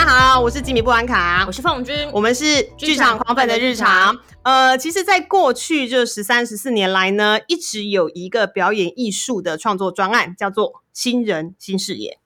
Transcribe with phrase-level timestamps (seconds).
[0.00, 4.18] 大家好，我是吉米布兰卡，我是凤君，我们是剧场狂粉的日常。
[4.42, 12.18] 呃，其实，在过去这十三、十四年来呢，一直有一个表演艺术的创作专案，叫做“新人新视野”。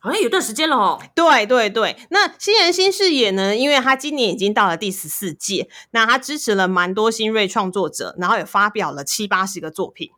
[0.00, 1.00] 好像有段时间了哦。
[1.14, 3.56] 对对对，那新人新视野呢？
[3.56, 10.10] 因为他今年已经到了第十四届，那他支持了蛮多新锐创作者，然后也发表了七八十个作品。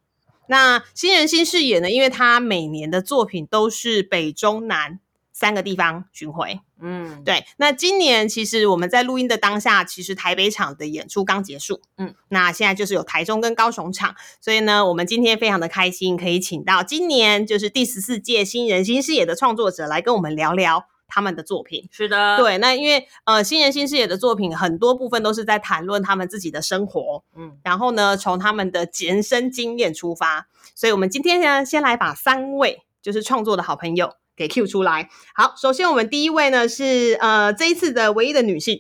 [0.49, 1.91] 那新人新视野呢？
[1.91, 4.99] 因为他每年的作品都是北中南。
[5.39, 7.45] 三个地方巡回，嗯，对。
[7.59, 21.89] 那今年其实我们在录音的当下，其实台北场的演出刚结束，嗯，那现在就是有台中跟高雄场，所以呢，我们今天非常的开心，可以请到今年就是第十四届新人新视野的创作者来跟我们聊聊他们的作品。
[21.93, 22.59] 是的，对。
[22.59, 34.15] 那因为呃，新人新视野的作品很多部分都是在谈论他们自己的生活，嗯，然后呢，从他们的人生经验出发，所以我们今天呢，先来把三位就是创作的好朋友。
[34.39, 35.09] 给 Q 出来。
[35.35, 38.79] 好，首先我们第一位呢是呃这一次的唯一的女性。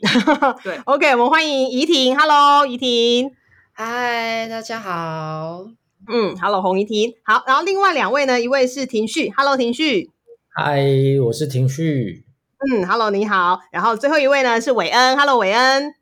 [0.62, 2.16] 对，OK，我们欢迎怡婷。
[2.16, 3.32] Hello，怡婷。
[3.72, 5.66] 嗨，大家好。
[6.06, 7.14] 嗯，Hello，洪怡婷。
[7.24, 9.32] 好，然后另外两位呢，一位是庭旭。
[9.36, 10.12] Hello，庭旭。
[10.54, 10.80] 嗨，
[11.26, 12.24] 我是庭旭。
[12.58, 13.58] 嗯，Hello，你好。
[13.72, 15.18] 然后最后一位呢是韦恩。
[15.18, 15.94] Hello，韦恩。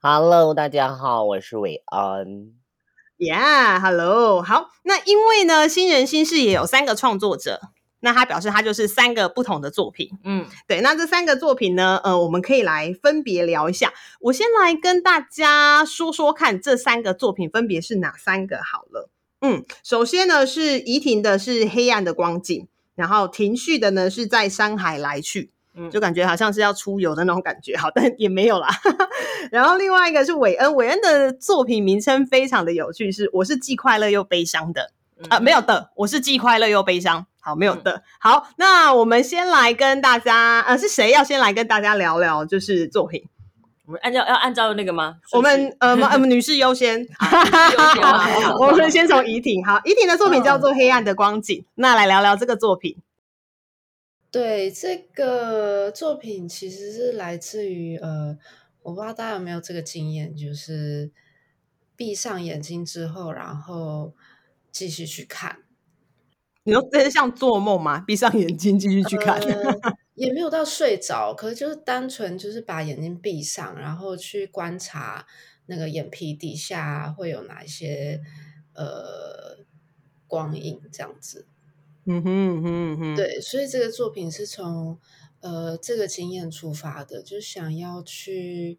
[0.00, 2.54] Hello，大家好，我是韦恩。
[3.18, 4.42] Yeah，Hello。
[4.42, 7.60] 好，那因为呢，新人新事也有三个创作者。
[8.04, 10.10] 那他表示，他就是三个不同的作品。
[10.24, 10.82] 嗯，对。
[10.82, 11.98] 那这三个作品呢？
[12.04, 13.94] 呃，我们可以来分别聊一下。
[14.20, 18.58] 我先来跟大家说说看，这三个作品分别是哪三个？
[18.58, 19.08] 好了，
[19.40, 28.68] 嗯，首先呢是怡婷的，是黑暗的光景；然后庭旭的呢是在山海来去，嗯，就感觉好像是要出游的那种感觉，好，但也没有啦。
[29.50, 34.90] 然后另外一个是韦恩，韦恩的作品名称非常的有趣，是我是既快乐又悲伤的
[35.30, 37.26] 啊，没有的，我是既快乐又悲伤。
[37.44, 38.02] 好，没有的。
[38.18, 43.22] 好，那我们先来跟大家，呃，是谁要先来跟大家聊聊，就是作品？
[43.84, 45.18] 我们按照要按照那个吗？
[45.32, 47.06] 我们呃，呃，女士优先。
[48.58, 49.62] 我们先从怡婷。
[49.62, 52.96] 好，怡婷的作品叫做《黑暗的光景》，那来聊聊这个作品。
[54.30, 58.38] 对，这个作品其实是来自于呃，
[58.84, 61.10] 我不知道大家有没有这个经验，就是
[61.94, 64.14] 闭上眼睛之后，然后
[64.72, 65.58] 继续去看。
[66.66, 68.00] 你说真的像做梦吗？
[68.00, 69.38] 闭上眼睛继续去看，
[70.14, 75.26] 也没有到睡着，可是就是单纯就是把眼睛闭上，然后去观察
[75.66, 78.22] 那个眼皮底下会有哪一些
[78.72, 79.58] 呃
[80.26, 81.46] 光影这样子。
[82.06, 84.98] 嗯哼哼哼，对，所以这个作品是从
[85.40, 88.78] 呃这个经验出发的，就想要去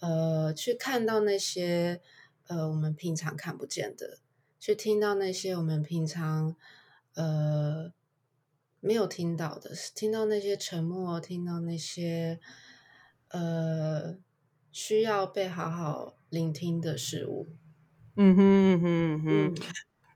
[0.00, 2.00] 呃去看到那些
[2.48, 4.18] 呃我们平常看不见的，
[4.58, 6.56] 去听到那些我们平常。
[7.14, 7.92] 呃，
[8.80, 12.40] 没有听到的，听到那些沉默，听到那些
[13.28, 14.16] 呃
[14.70, 17.48] 需要被好好聆听的事物。
[18.16, 19.54] 嗯哼哼哼，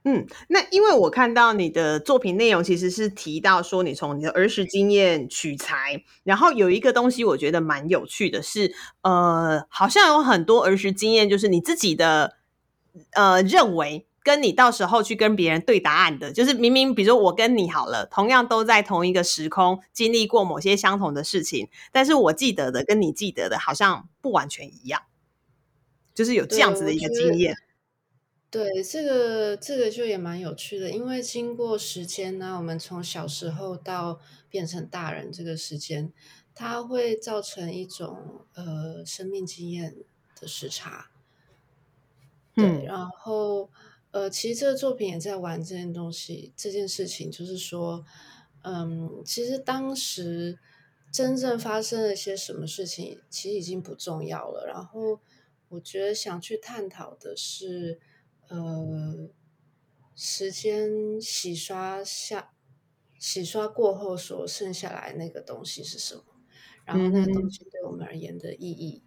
[0.05, 12.37] 嗯，那因为我看到你的作品内容其实是提到说你从你的儿时经验取材，然后有一个东西我觉得蛮有趣的，是呃，好像有很多儿时经验，就是你自己的
[13.11, 14.07] 呃认为。
[14.27, 25.03] 跟你到时候去跟别人对答案的，就是明明比如说我跟你好了，同样都在同一个时空经历过某些相同的事情，但是我记得的跟你记得的好像不完全一样，
[26.13, 27.55] 就是有这样子的一个经验。
[28.49, 36.11] 对，这个这个就也蛮有趣的，因为经过时间呢，我们从小时候到变成大人这个时间，
[36.53, 39.95] 它会造成一种呃生命经验
[40.37, 41.11] 的时差。
[42.53, 43.69] 对，然后。
[44.11, 48.05] 呃，其实这个作品也在玩这件东西，这件事情就是说，
[48.63, 50.57] 嗯，其实当时
[51.11, 54.65] 真正发生了些什么事情，其实已经不重要了。
[54.65, 55.19] 然后
[55.69, 57.99] 我觉得想去探讨的是，
[58.47, 59.29] 呃，
[60.15, 62.53] 时间洗刷下，
[63.19, 66.23] 洗刷过后所剩下来那个东西是什么，
[66.85, 69.03] 然后那个东西对我们而言的意义。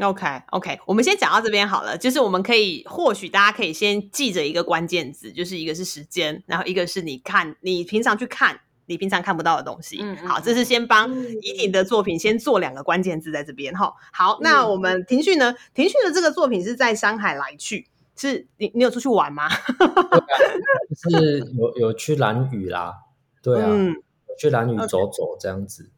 [0.00, 1.96] OK，OK，我们先讲到这边好了。
[1.96, 9.98] 就是我们可以，或许大家可以先记着一个关键字，就是一个是时间，然后一个是你看，你平常去看你平常看不到的东西。
[10.02, 13.94] 嗯嗯好，这是先帮嗯怡婷的作品先做两个关键字在这边哈。
[14.12, 15.54] 好，那我们庭旭呢？
[15.72, 19.48] 庭旭的这个作品是在山海来去，是你你有出去玩吗？
[21.10, 22.94] 就是有有去蓝屿啦，
[23.42, 23.94] 对啊，嗯
[24.28, 25.90] 有去蓝屿走走这样子。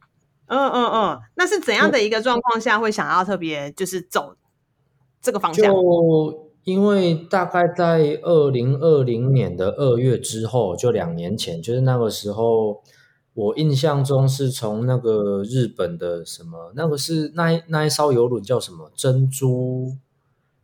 [0.49, 4.35] 嗯嗯嗯，那是怎样的一个状况下会想要特别就是走
[5.23, 5.73] 这个方向？
[5.73, 12.83] 就因为大概在二零二零年的二月之后，就两年前，就是那个时候，
[13.33, 18.91] 我印象中是从那个日本的什么，那个是那一那一艘游轮叫什么？
[18.95, 19.97] 珍珠，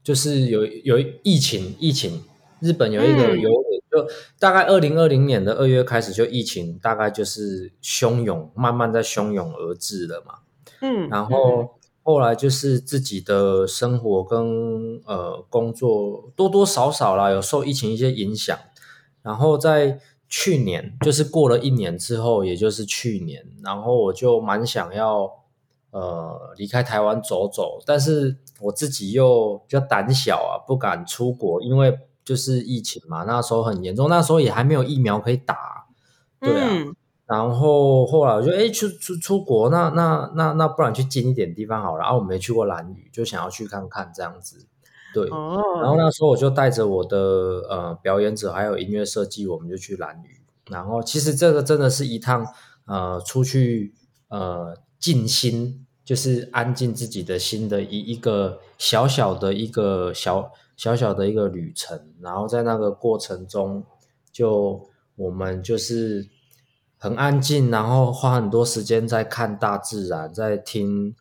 [0.02, 2.22] 就是有有疫情疫情，
[2.60, 3.40] 日本有一个嗯。
[3.40, 10.38] 游轮，就大概二零二零年的二月开始就疫情，大概就是汹涌，慢慢在汹涌而至了嘛。
[10.80, 18.58] 嗯，然后后来就是自己的生活跟呃工作多多少少啦，有受疫情一些影响。
[19.22, 25.30] 然后在去年，就是过了一年之后，也就是去年，然后我就蛮想要
[25.92, 35.86] 呃离开台湾走走，但是我自己又比较胆小啊，不敢出国，因为就是疫情嘛，那时候很严重，那时候也还没有疫苗可以打，
[36.40, 36.68] 对啊。
[36.70, 36.94] 嗯
[37.26, 42.02] 然后后来我就哎出出出国，那那那那不然去近一点地方好了。
[42.02, 44.66] 然后我没去过兰屿，就想要去看看这样子。
[45.14, 47.16] 对，哦，然后那时候我就带着我的
[47.70, 50.42] 呃表演者还有音乐设计，我们就去兰屿。
[50.70, 52.46] 然后其实这个真的是一趟
[52.84, 53.94] 呃出去
[54.28, 62.12] 呃静心，就是安静自己的心的一一个小小的一个小小小的一个旅程。
[62.20, 63.84] 然后在那个过程中，
[64.32, 66.28] 就我们就是
[66.96, 71.14] 很安静，然后花很多时间在看大自然，在听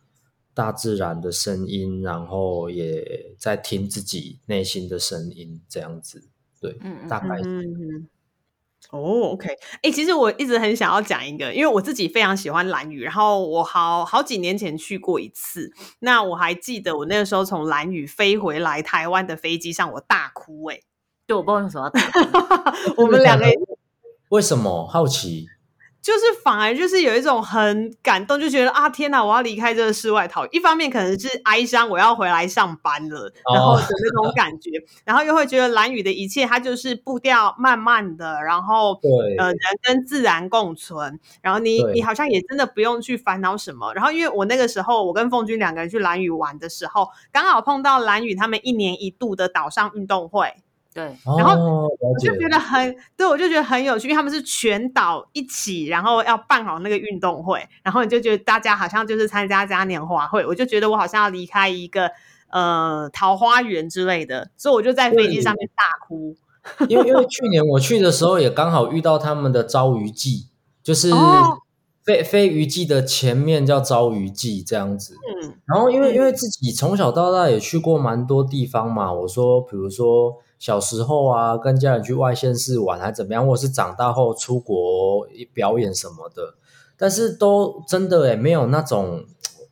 [0.54, 6.22] 大自然的声音，然后也在听自己内心的声音，这样子。
[6.60, 8.08] 对，嗯嗯大概是嗯嗯
[8.94, 9.48] 哦，OK，
[9.82, 20.80] 哎、其实我一直很想要讲一个，因为我自己非常喜欢蓝屿，然后我好好几年前去过一次，那我还记得我那个时候从蓝屿飞回来台湾的飞机上，我大哭、欸，
[21.26, 21.90] 对，我不知道 为什么。
[22.96, 23.46] 我们两个
[24.28, 25.48] 为什么好奇？
[26.04, 30.50] 就是反而就是有一种很感动，就觉得啊天哪，我要离开这个世外桃源。
[30.52, 34.70] 一方面可能是哀伤，我要回来上班了，然后的那种感觉，
[35.06, 43.94] 然后又会觉得蓝雨的一切它就是步调慢慢的，然后对，呃人跟自然共存，然后你你好像也真的不用去烦恼什么。
[43.94, 50.52] 然后因为我那个时候我跟凤君两个人去蓝雨玩的时候，刚好碰到蓝屿他们一年一度的岛上运动会，
[50.94, 51.04] 对，
[51.36, 62.08] 然后我就觉得很，对我就觉得很有趣，因为他们是全岛一起，然后要办好那个运动会，然后你就觉得大家好像就是参加嘉年华会，我就觉得我好像要离开一个
[62.50, 66.36] 呃桃花源之类的，所以我就在飞机上面大哭。
[66.88, 70.46] 因为因为去年我去的时候也刚好遇到他们的招鱼季，
[70.82, 71.58] 就是哦
[72.04, 75.16] 飞飞鱼季的前面叫招鱼季这样子。
[75.42, 86.54] 嗯然后因为嗯因为自己从小到大也去过蛮多地方嘛，我说比如说小时候啊，跟家人去外县市玩还怎么样，或者是长大后出国表演什么的，
[86.96, 89.26] 但是都真的也没有那种。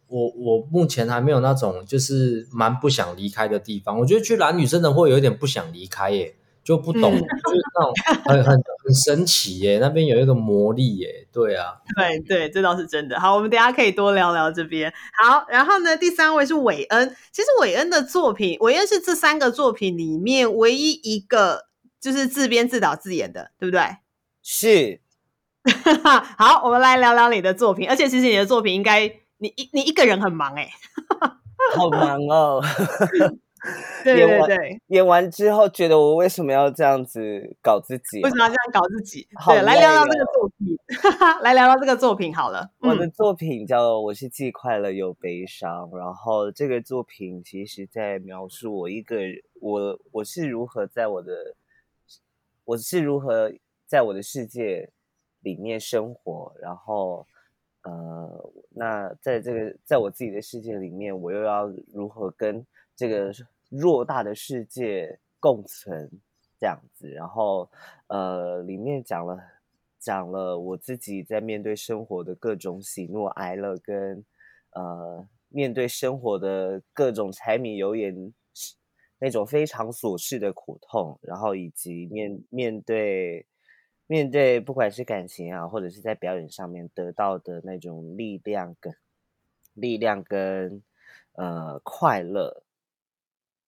[0.09, 3.99] 我我目前还没有那种就是蛮不想离开的地方。
[3.99, 7.95] 我觉得去蓝屿真的会有一点不想离开耶，就不懂，嗯就是那种
[8.27, 8.63] 很很
[8.93, 11.27] 很神奇耶，那边有一个魔力耶。
[11.33, 13.19] 对啊，对对，这倒是真的。
[13.19, 14.93] 好，我们等下可以多聊聊这边。
[15.15, 17.17] 好，然后呢，第三位是韦恩。
[17.33, 21.69] 其实韦恩的作品，韦恩是这三个作品里面唯一一个
[21.99, 23.83] 就是自编自导自演的，对不对？
[24.43, 25.01] 是
[26.37, 27.89] 好，我们来聊聊你的作品。
[27.89, 29.07] 而且其实你的作品应该
[29.39, 30.69] 你一你一个人很忙哎、
[31.77, 32.63] 好忙哦。
[34.03, 37.21] 对 演完对对，演完之后，觉得我为什么要这样子
[37.63, 39.27] 搞自己啊、为什么要这样搞自己？
[39.39, 40.79] 好对，来聊聊累这个作品，
[41.43, 42.69] 来聊聊这个作品好了。
[42.81, 51.55] 嗯我的作品叫《我是既快乐又悲伤》，然后这个作品其实在描述我一个人我我是如何在我的
[52.65, 53.53] 我是如何
[53.87, 54.91] 在我的世界
[55.41, 57.27] 里面生活，然后
[57.85, 63.33] 呃，那在这个在我自己的世界里面，我又要如何跟这个
[63.71, 66.11] 偌大的世界共存
[66.59, 67.69] 这样子，然后
[68.07, 69.39] 呃，里面讲了
[69.99, 74.25] 讲了我自己在面对生活的各种喜怒哀乐，跟
[74.71, 78.33] 呃面对生活的各种柴米油盐
[79.19, 83.47] 那种非常琐事的苦痛，然后以及面面对
[84.07, 88.95] 面对不管是感情啊，或者是在表演上面得到的那种力量跟
[89.75, 90.83] 力量跟
[91.33, 92.63] 呃快乐。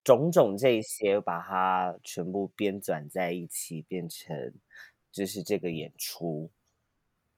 [0.04, 4.52] 种种这些，把它全部编纂在一起，变成
[5.10, 6.50] 就是这个演出。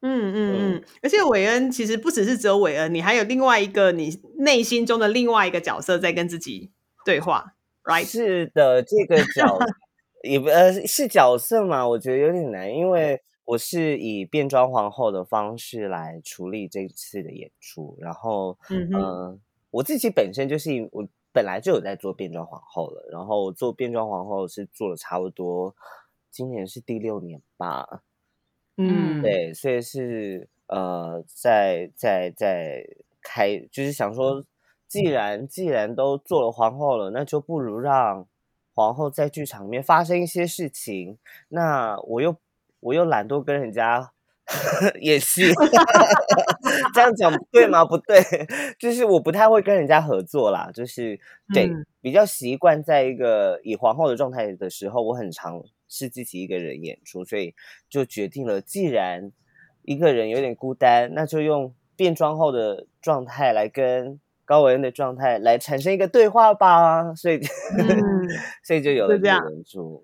[0.02, 6.70] 嗯嗯嗯，而且韦恩其实不只是只有韦恩，你还有另外一个你内心中的另外一个角色在跟自己
[7.04, 7.54] 对话
[7.85, 8.04] ，right？
[8.04, 9.58] 是的，这个角
[10.23, 25.76] 也不呃是角色嘛，我觉得有点难，因为我是以变装皇后的方式来处理这次的演出，然后嗯嗯，我自己本身就是我本来就有在做变装皇后了，然后做变装皇后是做了差不多，
[26.31, 28.00] 今年是第六年吧。
[28.78, 32.87] 嗯，对，所以是呃，在在在
[33.21, 34.43] 开，就是想说，
[34.88, 38.26] 既然既然都做了皇后了，那就不如让
[38.75, 41.19] 皇后在剧场里面发生一些事情。
[41.49, 42.35] 那我又
[42.81, 44.11] 我又懒惰跟人家
[45.00, 45.43] 演戏，
[46.95, 47.85] 这样讲对吗？
[47.85, 48.21] 不对，
[48.79, 51.19] 就是我不太会跟人家合作啦，就是
[51.53, 55.62] 对比较习惯在一个以皇后的状态的时候，我很常。
[55.88, 57.55] 是自己一个人演出，所以
[57.88, 59.31] 就决定了，既然
[59.83, 64.19] 一个人有点孤单，那就用变装后的状态来跟。
[64.47, 67.41] 高维恩的状态来产生一个对话吧，所以，
[68.62, 69.45] 所以就有了这样。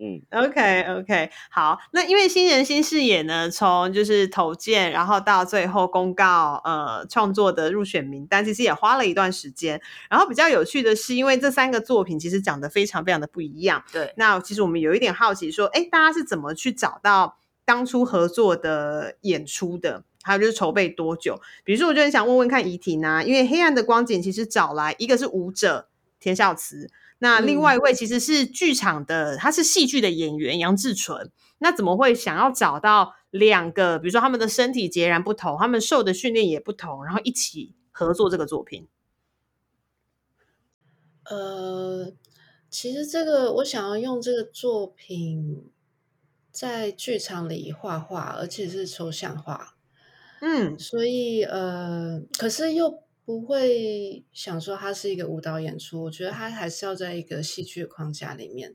[0.00, 9.80] 嗯，OK OK，好，那因为新人新视野呢，从就是投件，然后到最后公告呃创作的入选名单，其实也花了一段时间。
[10.10, 13.82] 然后比较有趣的是，因为这三个作品其实讲的非常非常的不一样。
[13.92, 20.02] 对，那其实我们有一点好奇，说，哎，大家是怎么去找到当初合作的演出的？
[20.22, 21.40] 还有就是筹备多久？
[21.64, 25.88] 比如说，我就很想问问看怡婷啊，因为《黑暗的光景》其实找来一个是舞者
[26.20, 31.30] 田孝慈，那另外一位其实是剧场的，他是戏剧的演员杨志纯。
[31.58, 33.98] 那怎么会想要找到两个？
[33.98, 38.88] 比如说他们的身体截然不同，他们受的训练也不同，然后一起合作这个作品？
[41.24, 42.12] 呃，
[42.68, 45.70] 其实这个我想要用这个作品
[46.50, 49.76] 在剧场里画画，而且是抽象画。
[50.44, 58.74] 嗯，所以呃，可是又不会想说它是一个舞蹈演出，我觉得它还是要在一个戏剧框架里面，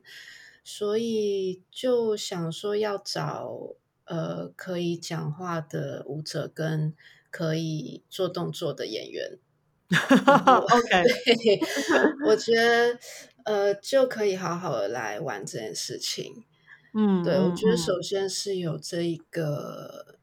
[0.64, 3.74] 所以就想说要找
[4.06, 6.94] 呃可以讲话的舞者跟
[7.30, 9.38] 可以做动作的演员。
[9.92, 11.60] OK，
[12.26, 12.98] 我觉得
[13.44, 16.32] 呃就可以好好的来玩这件事情。
[16.94, 20.16] 嗯，对，我觉得首先是有这一个。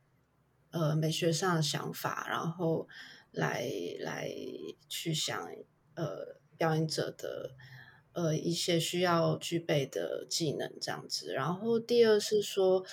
[0.75, 2.85] 呃，美学上的想法，然后
[3.31, 3.65] 来
[4.01, 4.29] 来
[4.89, 5.49] 去想
[5.93, 7.51] 呃表演者的
[8.11, 11.31] 呃一些需要具备的技能这样子。
[11.31, 12.83] 然后第二是说，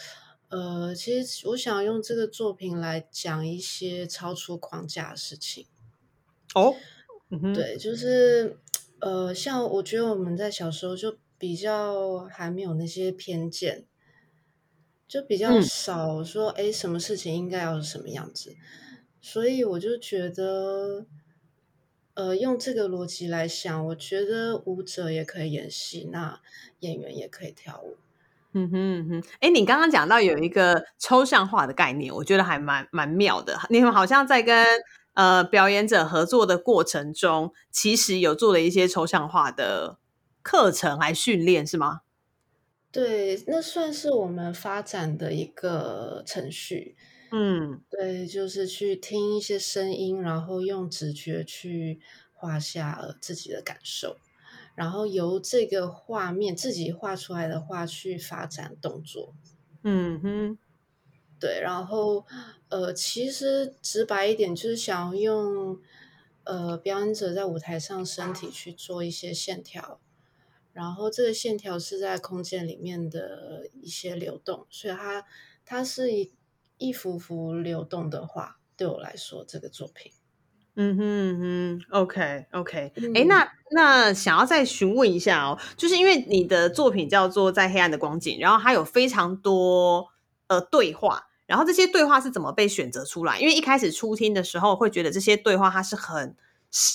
[0.49, 5.67] 呃，其实我想用这个作品来讲一些超出框架的事情。
[6.55, 6.77] 哦，
[7.53, 8.59] 对，就是
[9.01, 13.87] 呃，像我觉得我们在小时候就比较还没有那些偏见。
[15.13, 18.57] 就比较少说，哎，什么事情应该要是什么样子，
[19.21, 21.05] 所以我就觉得，
[22.15, 26.41] 呃，用这个逻辑来想，我觉得舞者也可以演戏，那
[26.81, 27.99] 演员也可以跳舞。
[28.55, 33.59] 嗯哼哼，哎，你刚刚讲到有一个抽象化的概念，我觉得还蛮蛮妙的。
[33.69, 34.67] 你们好像在跟
[35.13, 39.99] 呃表演者合作的过程中，其实有做了一些抽象化的
[40.41, 42.01] 课程来训练，是吗？
[42.93, 46.95] 对，那算是我们发展的一个程序。
[47.31, 51.99] 嗯，对，就是去听一些声音，然后用直觉去
[52.35, 54.19] 画下自己的感受，
[54.75, 59.35] 然后由这个画面自己画出来的画去发展动作。
[59.83, 60.59] 嗯哼，
[61.41, 62.27] 对，然后
[62.69, 65.81] 呃，其实直白一点，就是想用
[66.45, 69.99] 呃表演者在舞台上身体去做一些线条。
[70.73, 75.25] 然后这个线条是在空间里面的一些流动，所以它
[75.65, 76.33] 它是一
[76.79, 78.59] 一幅幅流动的画。
[78.75, 80.11] 对我来说，这个作品，
[80.75, 90.09] 嗯哼哼，OK OK，哎，那那想要再询问一下哦，就是因为你的作品叫做在黑暗的光景，然后它有非常多
[90.47, 93.39] 呃对话，然后这些对话是怎么被选择出来？
[93.39, 96.35] 因为一开始初听的时候会觉得这些对话它是很。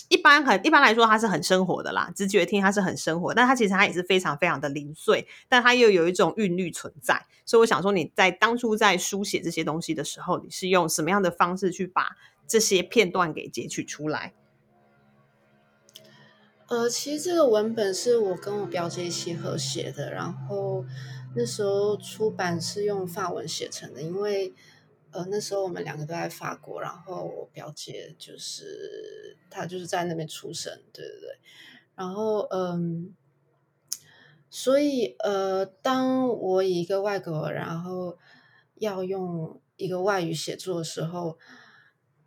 [0.10, 7.28] 一般很一般来说，它是很生活的啦，直觉听它是很生活，但它其实它也是非常非常的零碎，但它又有一种韵律存在。
[7.46, 12.18] 所以我想说，你在当初在书写这些东西的时候，你是用什么样的方式去把
[12.48, 14.34] 这些片段给截取出来？
[16.68, 20.84] 呃，其实这个文本是我跟我表姐一起合写的，然后
[21.36, 24.56] 那时候出版是用法文写成的，因为。
[25.12, 31.40] 呃，那时候我们两个都在法国，然后我表姐就是她就是在那边出生，对对对。
[31.96, 33.16] 然后嗯，
[34.50, 38.18] 所以呃，当我以一个外国，然后
[38.76, 41.40] 要用一个外语写作的时候，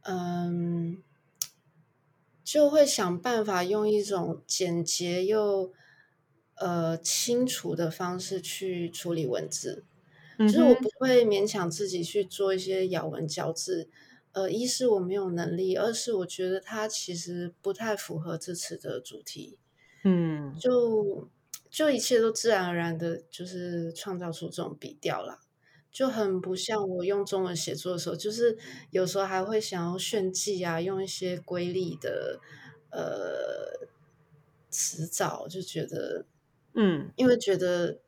[0.03, 1.03] 嗯，
[2.43, 5.73] 就会想办法用一种简洁又
[6.57, 9.85] 呃清楚的方式去处理文字，
[10.47, 13.89] 就是我不会勉强自己去做一些咬文嚼字。
[14.33, 19.59] 呃，一是我没有能力，二是我觉得它其实不太符合这次的主题。
[20.05, 21.29] 嗯，就
[21.69, 25.41] 就一切都自然而然的，就是创造出这种笔调啦，
[25.91, 28.57] 就很不像我用中文写作的时候，就是
[28.91, 32.39] 有时候还会想要炫技啊，用一些瑰丽的
[32.93, 33.89] 呃
[34.71, 36.25] 词藻，就觉得
[36.75, 37.99] 嗯，因为觉得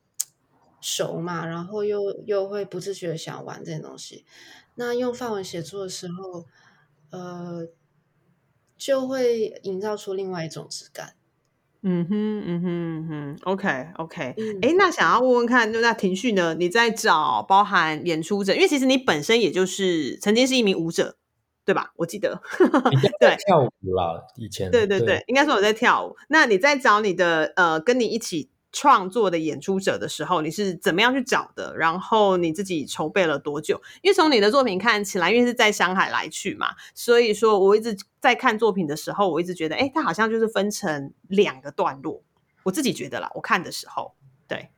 [0.82, 4.26] 熟嘛，然后又又会不自觉的想玩这些东西。
[4.74, 6.46] 那用范文写作的时候，
[7.10, 7.68] 呃，
[8.76, 11.14] 就会营造出另外一种质感。
[11.82, 14.34] 嗯哼，嗯哼，嗯哼，OK，OK。
[14.36, 16.54] 嗯，哎，那想要问问看，就那庭旭呢？
[16.54, 21.16] 你在找包含演出者，因为其实你本身也就是曾经是一名舞者，
[21.64, 21.92] 对吧？
[21.96, 22.40] 我记得，
[23.20, 26.16] 对，跳舞啦，以前对对对，应该说我在跳舞。
[26.28, 28.48] 那你在找你的呃，跟你一起。
[28.72, 31.76] 创作的演出者的时候，你是怎么样去找的？
[31.76, 33.80] 然后你自己筹备了多久？
[34.00, 42.22] 因为从你的作品看起来，因为是在上海来去嘛，所以说我一直在看作品的时候，我一直觉得，哎，它好像就是分成两个段落。
[42.62, 44.14] 我自己觉得啦，我看的时候，
[44.48, 44.70] 对，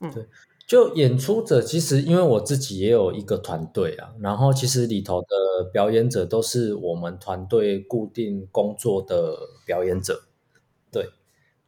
[0.00, 0.26] 嗯，对，
[0.66, 10.27] 就演出者其实因为我自己也有一个团队啊，然后其实里头的表演者都是我们团队固定工作的表演者，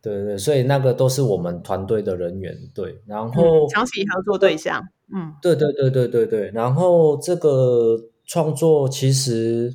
[0.02, 4.82] 对对，所以那个都是我们团队的人员，对，然后长期合作对象，
[5.14, 9.74] 嗯，对对对对对对，然后这个创作其实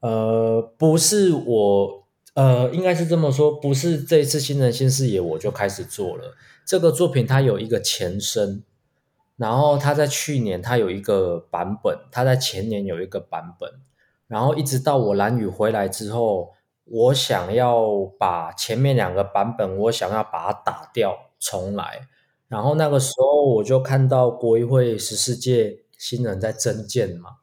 [0.00, 6.34] 呃不是我呃应该是这么说，不是这一次新人新视野我就开始做了。
[6.66, 8.62] 这个作品，它有一个前身，
[9.36, 13.70] 然后它在去年它有一个版本，它在前年有一个版本，
[14.28, 16.50] 然后一直到我蓝宇回来之后。
[16.86, 22.08] 我想要把前面两个版本，我想要把它打掉重来。
[22.48, 27.38] 然后那个时候我就看到国艺会十四届新人在增建嘛，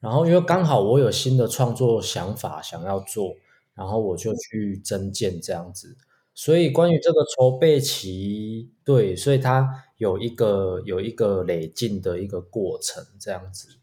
[0.00, 3.36] 然后因为刚好我有新的创作想法想要做，
[3.74, 5.96] 然后我就去增建这样子。
[6.34, 13.77] 所以关于这个筹备期，对，所以它有一个有一个累进的一个过程这样子，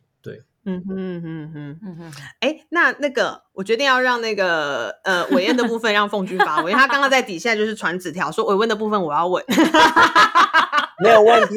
[0.66, 9.44] 嗯哼哼哼嗯哼，哎，那那个，我决定要让那个呃伟恩的部分让凤君发问，因为他刚刚在底下就是传纸条说伟温的部分我要问，
[11.04, 11.56] 没有问题。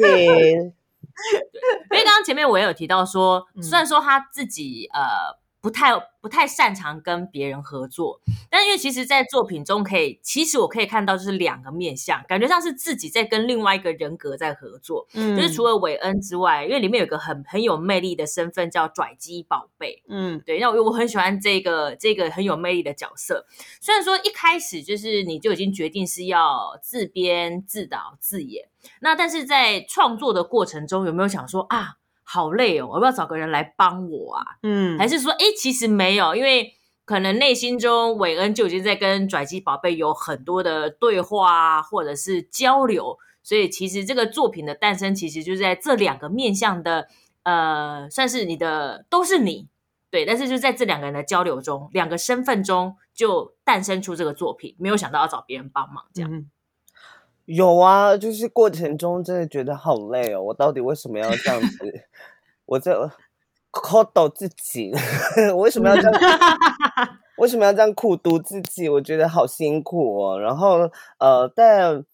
[1.91, 5.37] 因为刚刚前面我也有提到说，虽然说他自己呃。
[5.61, 5.91] 不太
[6.21, 8.19] 不太擅长跟别人合作，
[8.49, 15.05] 但因为其实，在作品中可以，其实我可以看到就是两个面相，感觉像是自己在跟另外一个人格在合作。
[15.13, 20.01] 嗯，就是除了韦恩之外，因为里面有个很很有魅力的身份叫拽鸡宝贝。
[20.07, 23.45] 嗯，对，那我我很喜欢这个这个很有魅力的角色。
[23.81, 28.69] 虽然说一开始就是你就已经决定是要自编自导自演，
[29.01, 31.98] 那但是在创作的过程中有没有想说啊？
[32.31, 34.45] 好累哦，我要不要找个人来帮我啊？
[34.61, 47.07] 嗯，还是说，哎，其实没有，因为可能内心中韦恩就已经在跟拽鸡宝贝有很多的对话啊，或者是交流，所以其实这个作品的诞生，其实就是在这两个面向的，
[47.41, 49.67] 呃，算是你的都是你，
[50.11, 56.45] 对，但是就在这两个人的交流中，两个身份中就诞生出这个作品，没有想到要找别人帮忙这样。
[57.51, 60.43] 有啊，就是过程中真的觉得好累哦。
[60.43, 62.03] 我到底为什么要这样子？
[62.67, 63.09] 我这
[63.71, 64.91] 苦读自己，
[65.55, 66.13] 我 为什么要这样？
[67.39, 68.87] 为什么要这样苦读自己？
[68.87, 70.39] 我觉得好辛苦哦。
[70.39, 72.05] 然后呃，但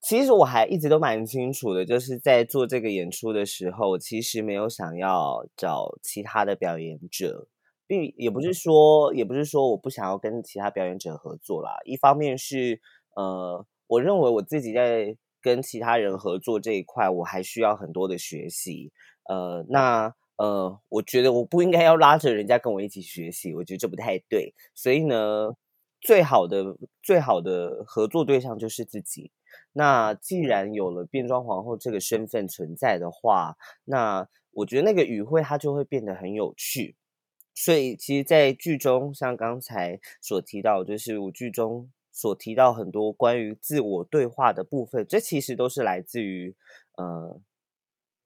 [0.00, 7.46] 其实我还一直都蛮清楚的，就是在做这个演出的时候，其实没有想要找其他的表演者，
[7.86, 11.76] 并也不是说，也不是说我不想要跟其他表演者合作啦。
[11.84, 12.80] 一方面是
[13.14, 13.64] 呃。
[13.86, 18.90] 我认为我自己在跟其他人合作这一块，我还需要很多的学习。
[19.28, 24.54] 呃，那呃，我觉得我不应该要拉着人家跟我一起学习，我觉得这不太对。
[24.74, 25.54] 所以呢，
[26.00, 29.30] 最好的最好的合作对象就是自己。
[29.72, 36.96] 那既然有了变装皇后这个身份存在的话，那我觉得那个语会它就会变得很有趣。
[37.54, 41.88] 所以，其实，在剧中，像刚才所提到，就是我剧中。
[42.16, 46.56] 所提到很多关于自我对话的部分，这其实都是来自于
[46.96, 47.38] 呃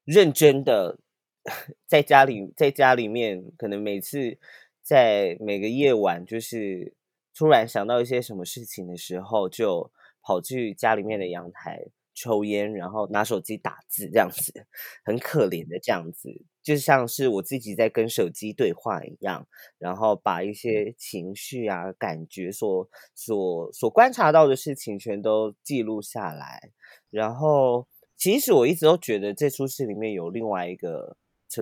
[0.04, 1.00] 认真的
[1.88, 4.38] 在家里，在家里面，可能每次
[4.80, 6.94] 在每个夜晚，就是
[7.34, 9.90] 突然想到一些什么事情的时候，就
[10.22, 14.66] 跑去家里面的阳台抽烟，然后拿手机打字，这样子
[15.04, 16.28] 很可怜的这样子。
[16.62, 19.46] 就像是我自己在跟手机对话一样，
[19.78, 26.70] 然后把一些情绪啊、感觉所所所观察到的事情全都记录下来。
[27.10, 31.16] 然后，其实我一直都觉得这出戏里面有另外一个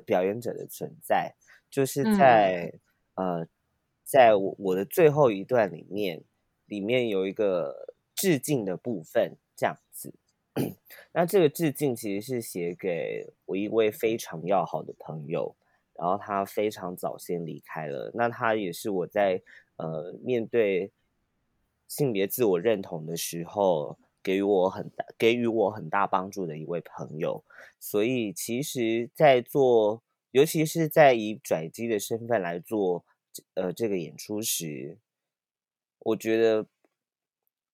[0.05, 1.35] 表演者的存在，
[1.71, 2.73] 就是在
[3.15, 3.47] 呃，
[4.05, 6.25] 在我我的最后一段里面，
[6.67, 9.79] 里面有一个致敬的部分，这样。
[11.13, 15.55] 那这个致敬其实是写给我一位非常要好的朋友，
[15.95, 18.11] 然后他非常早先离开了。
[18.15, 19.43] 那他也是我在
[19.77, 20.91] 呃面对
[21.87, 27.43] 性别自我认同的时候，给予我很大给予我很大帮助的一位朋友。
[27.81, 33.05] 所以其实，在做，尤其是在以拽机的身份来做
[33.55, 34.99] 呃这个演出时，
[36.01, 36.67] 我觉得。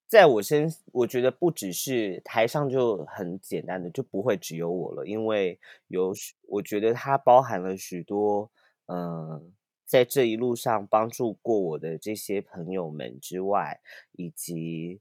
[0.06, 6.12] 在我身，我觉得不只是台上就很简单的，就不会只有我了，因为有，
[6.42, 8.50] 我觉得它包含了许多，
[8.86, 9.52] 嗯，
[9.84, 13.80] 在这一路上帮助过我的这些朋友们之外，
[14.12, 15.00] 以及，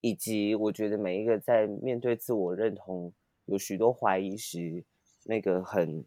[0.00, 3.12] 以及我觉得每一个在面对自我认同
[3.46, 4.84] 有许多怀疑时，
[5.24, 6.04] 那个很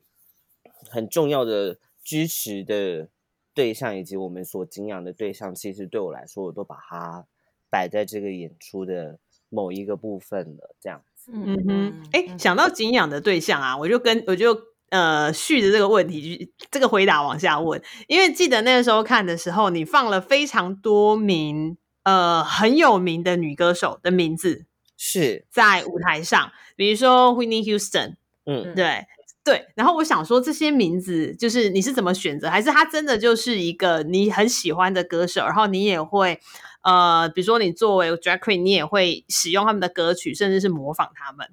[0.89, 3.10] 很重要的支持的
[3.54, 7.28] 对象，以及我们所敬仰的对象，其实对我来说，我都把它。
[7.70, 11.32] 摆在这个演出的某一个部分了，这样子。
[11.32, 17.82] 嗯哼，哎，想到敬仰的对象啊，我就跟我就呃续着这个问题，就这个回答往下问。
[18.08, 24.66] 因为记得那个时候看的时候，你放了非常多名呃很有名的女歌手的名字，
[24.98, 29.06] 是在舞台上，比如说 Whitney Houston，嗯，对
[29.50, 29.66] 对。
[29.76, 36.40] 然后我想说，这些名字就是你是怎么选择，还是他真的就是一个你很喜欢的歌手，然后你也会。
[36.82, 41.50] 呃，比如说你作为 drag queen，你也会使用他们的歌曲，甚至是模仿他们。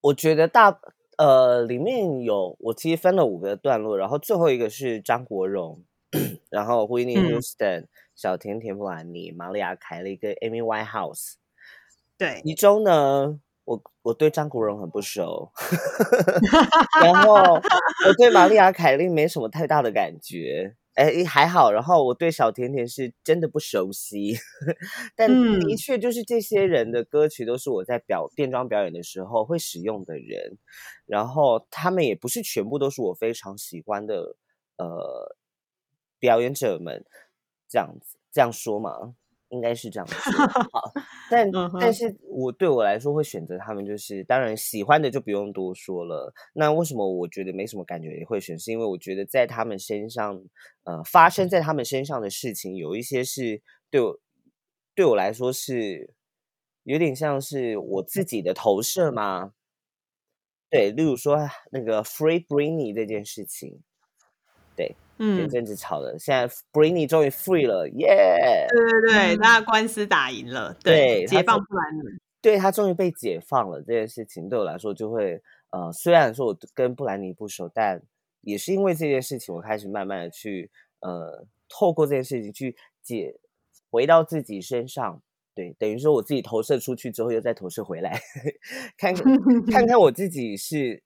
[0.00, 0.80] 我觉得大
[1.16, 5.84] 呃里面有我其实分了五个段落，然后最后一个是张国荣，
[6.50, 11.34] 然后 Whitney Houston、小甜甜布兰妮、玛利亚凯莉跟 Amy Winehouse。
[12.18, 13.38] 对，其中呢，
[14.04, 15.50] 我我对张国荣很不熟，
[17.02, 17.34] 然后
[18.06, 20.76] 我对玛丽亚凯莉没什么太大的感觉。
[20.94, 21.72] 哎，还好。
[21.72, 24.36] 然后我对小甜甜是真的不熟悉，
[25.16, 25.28] 但
[25.60, 30.58] 的确就是这些人的歌曲都是我在表变装表演的时候会使用的人。
[31.06, 34.36] 然后他们也不是全部都是我非常喜欢的
[34.76, 35.36] 呃
[36.20, 37.04] 表演者们，
[37.68, 39.14] 这样子这样说嘛。
[39.50, 40.32] 应该是这样说，
[40.72, 40.92] 好，
[41.30, 41.48] 但
[41.80, 46.32] 但是我对我来说会选择他们，就是当然喜欢的就不用多说了。
[46.54, 48.58] 那为什么我觉得没什么感觉也会选？
[48.58, 50.42] 是因为我觉得在他们身上，
[50.84, 54.18] 呃，发生在他们身上的事情，有一些是对我
[54.94, 56.14] 对我来说是
[56.82, 59.52] 有点像是我自己的投射吗？
[60.70, 61.38] 对，例如说
[61.70, 63.80] 那个 Free Britney 这件事情，
[64.74, 64.96] 对。
[65.18, 68.66] 前阵子吵的，现在 Britney 终于 free 了，耶！
[68.68, 72.02] 对对对，那官司打赢了，对，解放布兰妮，
[72.42, 73.80] 对他终于被解放了。
[73.80, 78.02] 这件事情对我来说，就会呃，虽然说我跟布兰妮不熟，但
[78.40, 83.36] 也是因为这件事情，我开始慢慢的去呃，透过这件事情去解
[83.90, 85.22] 回到自己身上，
[85.54, 88.20] 对，等于说我自己投射出去之后，又再投射回来，
[88.98, 89.38] 看看
[89.70, 91.02] 看看我自己是。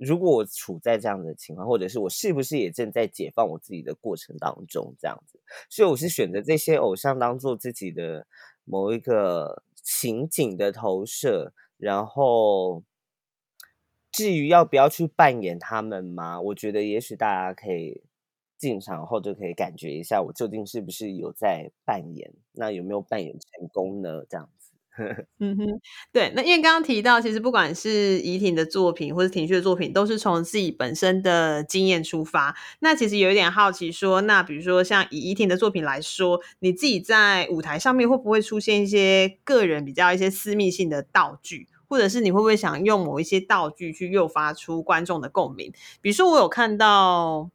[0.00, 8.26] 如果我处在这样的情况，或者是我是不是也正在解放我自己的过程当中，这样子，所以我是选择这些偶像当做自己的
[8.64, 12.82] 某一个情景的投射，然后
[14.10, 16.40] 至于要不要去扮演他们吗？
[16.40, 18.02] 我觉得也许大家可以
[18.56, 24.24] 进场后就可以感觉一下，我究竟是不是有在扮演，那有没有扮演成功呢？
[24.30, 24.48] 这样。
[25.40, 25.80] 嗯哼，
[26.12, 32.54] 对，那因为刚刚提到，其实不管是怡婷的作品或者婷旭的作品，都是从自己本身的经验出发。
[32.80, 45.72] 那其实有一点好奇，说那比如说像以怡婷的作品来说，你自己在舞台上面会不会出现一些个人比较一些私密性的道具，或者是你会不会想用某一些道具去诱发出观众的共鸣？
[46.00, 47.50] 比如说我有看到。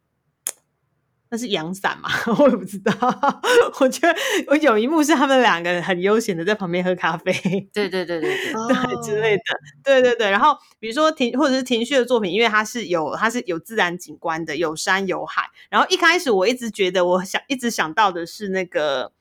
[1.30, 2.08] 那是阳伞嘛？
[2.38, 2.92] 我也不知道。
[3.80, 7.32] 我觉得我有一幕是他们两个很悠闲的在旁边喝咖啡，
[7.72, 9.42] 对对对对对对 之类的。
[9.84, 10.30] 对对对。
[10.30, 15.48] 然后比如说庭或者是庭旭的作品，因为它是有它是有自然景观的，有山有海。
[15.68, 19.12] 然后一开始我一直觉得，我想一直想到的是那个。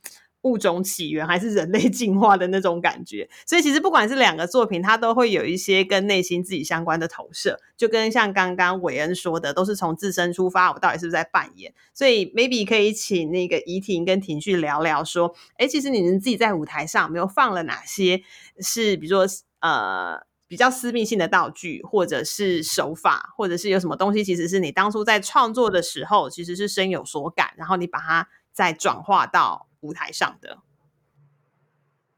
[0.46, 11.74] 物种起源还是人类进化的那种感觉，所以其实不管是两个作品，它都会有一些跟内心自己相关的投射，就跟像刚刚韦恩说的，都是从自身出发，我到底是不是在扮演？
[11.94, 18.22] 所以 maybe 可以请那个怡婷跟婷旭聊聊，说，哎，其实你们自己在舞台上没有放了哪些？
[18.60, 19.28] 是比如说，
[19.62, 30.60] 呃，比较私密性的道具，或者是手法，或者是有什么东西，其实是你当初在创作的时候，其实是深有所感，然后你把它再转化到舞台上的。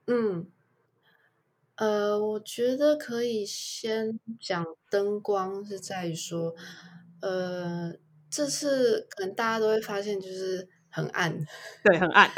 [0.06, 0.48] 嗯，
[1.76, 6.54] 呃，我觉得可以先讲灯光，是在于说，
[7.22, 7.94] 呃，
[8.30, 11.44] 这次可能大家都会发现，就是很暗，
[11.84, 12.30] 对，很暗，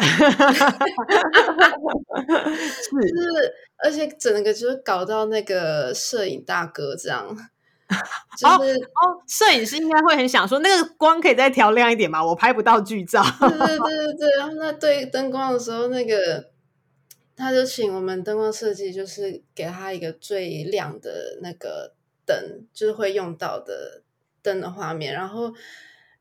[2.72, 7.38] 是，而且整个就是搞到那个摄影大哥这样，
[8.38, 12.24] 就是哦，摄影师应该会很想说，那个光可以再调亮一点吗？
[12.24, 13.24] 我拍不到剧照。
[13.40, 16.50] 对对对对对， 然后那对灯光的时候，那个
[17.36, 21.94] 他就请我们灯光设计，就是给他一个最亮的那个
[22.26, 24.04] 灯，就是会用到的
[24.42, 25.54] 灯的画面，然后。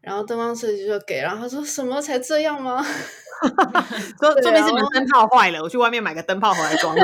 [0.01, 2.81] 然后灯光设计就给，然后他说什么才这样吗？
[4.21, 6.97] 说说明是你灯泡坏了，我去外面买个灯泡回来装。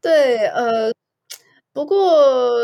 [0.00, 0.90] 对，呃，
[1.78, 2.58] 不过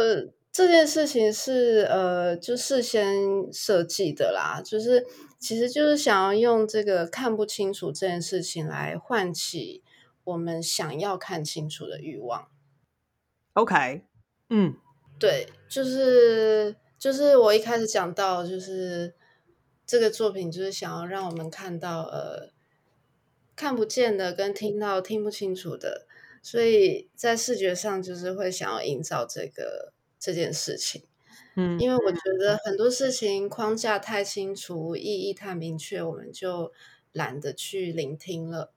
[0.50, 5.06] 这件事情是呃，就事先设计的啦，就是
[5.38, 9.84] 其实就是想要用这个看不清楚这件事情来唤起
[10.24, 12.48] 我们想要看清楚的欲望。
[13.52, 14.02] OK，
[14.50, 14.74] 嗯，
[15.20, 16.74] 对，就是。
[16.96, 19.12] 就是我一开始讲到，就是
[19.84, 22.48] 这个作品，就是想要让我们看到呃
[23.54, 26.06] 看不见的跟听到听不清楚的，
[26.44, 31.02] 所以在视觉上就是会想要营造这个这件事情。
[31.56, 36.72] 嗯，因为我觉得很多事情框架太清楚，意义太明确，我们就
[37.12, 38.72] 懒得去聆听了。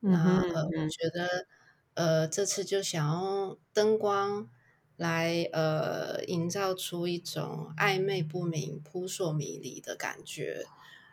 [0.00, 1.46] 那我觉得
[1.94, 4.50] 呃这次就想用灯光。
[4.98, 10.64] 来呃，营造出一种暧昧不明、扑朔迷离的感觉，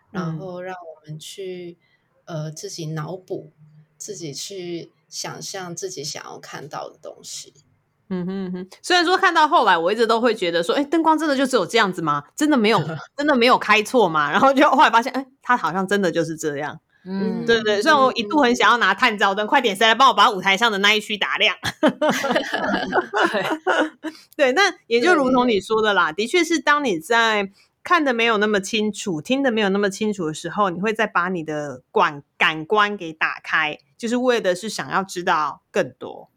[0.09, 1.77] 然后让我们去
[2.23, 3.51] 呃自己脑补、
[3.97, 7.53] 自己去想象自己想要看到的东西。
[8.09, 12.23] 嗯哼哼，虽然说看到后来，我一直都会觉得说，哎，灯光真的就只有这样子吗？
[12.35, 12.81] 真的没有，
[13.15, 14.31] 真的没有开错吗？
[14.31, 16.79] 然后就后来发现，哎，它好像真的就是这样。
[17.05, 21.55] 嗯，对对，虽然我一度很想要拿探照灯，快点谁来帮我把舞台上的那一区打亮。
[24.35, 27.51] 对，那也就如同你说的啦，的确是当你在
[27.83, 36.29] 看的没有那么清楚，听的没有那么清楚的时候，你会再把你的感感官给打开，就是为的是想要知道更多。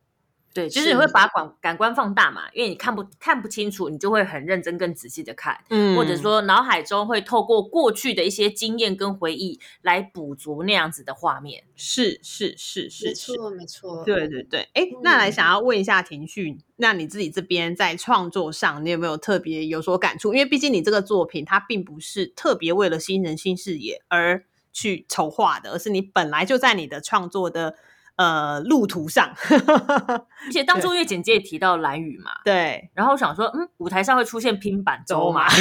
[0.55, 11.64] 对，就是你会把感感官放大嘛，因为你看不看不清楚，你就会很认真、更仔细的看，嗯，或者说脑海中会透过过去的一些经验跟回忆来补足那样子的画面。
[11.74, 14.68] 是是是是，没错没错，对对对。
[14.74, 20.33] 哎，那来想要问一下庭旭，那你自己这边在创作上，你有没有特别有所感触？
[20.33, 24.46] 因为毕竟你这个作品，它并不是特别为了新人新视野而
[24.77, 27.75] 去筹划的，而是你本来就在你的创作的。
[28.17, 35.47] 呃，路途上， 而且当初因为简介提到蓝雨嘛，对，然后我想说，嗯，舞台上会出现拼板舟嘛，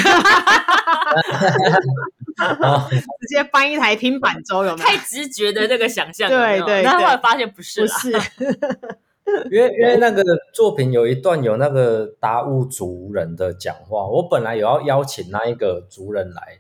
[3.20, 4.88] 直接搬一台拼板舟，有没有？
[4.88, 8.12] 太直觉的那个想象，对对，然后后来发现不是，不是，
[9.52, 10.24] 因为因为那个
[10.54, 16.60] 作品有一段有那个达悟族人的讲话，我本来有要邀请那一个族人来，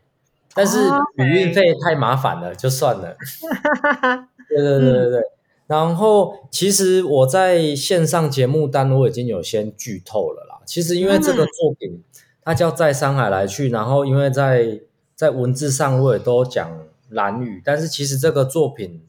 [0.55, 0.79] 但是
[1.15, 3.17] 旅运费太麻烦了，就算了。
[4.47, 5.21] 对对对对对。
[5.67, 10.61] 然后，其实我在线上节目单我已经有先剧透了啦。
[10.65, 12.01] 其实因为这个作品
[12.41, 14.79] 它叫在山海来去，然后因为在
[15.13, 19.01] 在文字上我也都讲蓝语，但是其实这个作品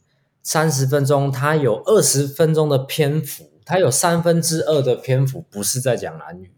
[0.42, 6.50] 三十分钟，它有二十分钟的篇幅，它有三分之二的篇幅不是在讲蓝语，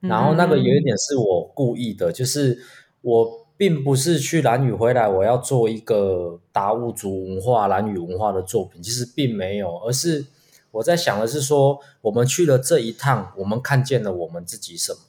[0.00, 2.60] 然后那个有一点是我故意的，就是
[3.00, 3.39] 我。
[3.60, 10.24] 并不是去蓝屿回来，我要做一个达悟族文化、蓝屿文化的作品，其实并没有，而是
[10.70, 15.00] 我在想的是说，我们去了这一趟，我们看见了我们自己什么，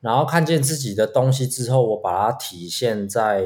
[0.00, 3.42] 然后看见自己的东西之后，我把它体现在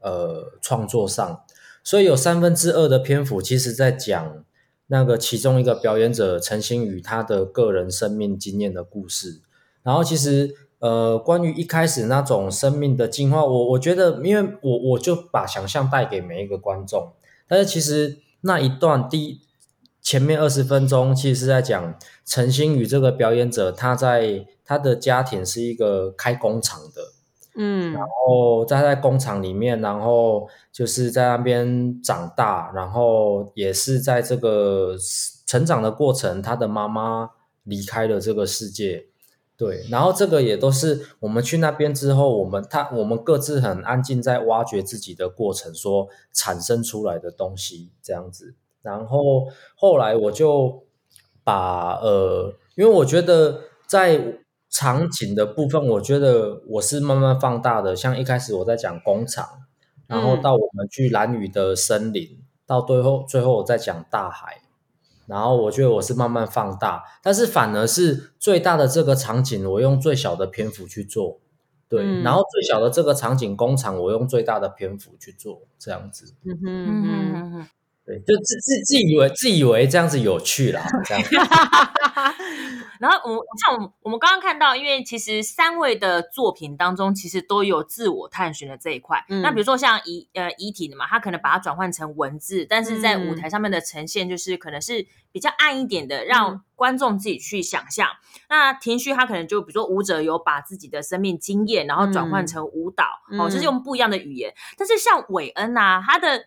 [0.00, 1.44] 呃创作上，
[1.84, 4.44] 所以有三分之二的篇幅，其实在讲
[4.88, 9.40] 那个其中一个表演者陈星宇他的个人生命经验的故事，
[9.84, 10.56] 然后其实。
[10.80, 17.12] 呃，关于一开始那种生命的进化，我我觉得，因为我我就把想象带给每一个观众，
[17.46, 19.42] 但是其实那一段第
[20.00, 27.02] 前面二十分钟，其实是在讲陈星宇这个表演者，他在他的家庭是一个开工厂的，
[27.56, 34.96] 嗯，然后在在工厂里面，然后就是在那边长大，然后也是在这个
[35.46, 37.32] 成长的过程，他的妈妈
[37.64, 39.09] 离开了这个世界。
[39.60, 48.54] 对，然后这个也都是我们去那边之后，我们他我们各自很安静在挖掘自己的过程，说产生出来的东西这样子。
[48.80, 50.84] 然后后来我就
[51.44, 57.96] 把把呃，因为我觉得在场景的部分，我觉得我是慢慢放大的。
[57.96, 59.46] 像一开始我在讲工厂，
[60.06, 64.59] 然后到我们去蓝雨的森林，到最后最后我在讲大海，
[65.30, 71.38] 然后我觉得我是慢慢放大，但是反而是最大的这个场景，我用最小的篇幅去做。
[71.88, 76.34] 对，然后最小的这个场景工厂，我用最大的篇幅去做，这样子。
[76.44, 77.66] 嗯哼嗯哼，
[78.04, 81.22] 对，就自自自以为自以为这样子有趣啦，这样。
[82.98, 89.24] 然后我像我们我们刚刚看到，因为其实三位的作品当中，其实都有自我探寻的这一块。
[89.28, 98.08] 那比如说像遗呃遗体的嘛，他可能把它转换成文字，但是在舞台上面的呈现，就是可能是比较暗一点的，让观众自己去想象。
[98.50, 103.04] 那庭旭他可能就比如说舞者有把自己的生命经验，然后转换成舞蹈，
[103.38, 104.52] 哦，就是用不一样的语言。
[104.76, 106.46] 但是像韦恩啊，他的。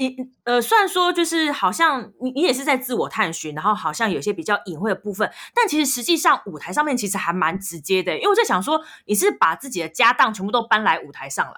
[0.00, 8.16] 你呃，虽然说就是好像你你也是在自我探寻，然后好像有些比较隐晦的部分，但其实实际上舞台上面其实还蛮直接的。
[8.16, 11.54] 因为我在想说，你是把自己的家当全部都搬来舞台上了，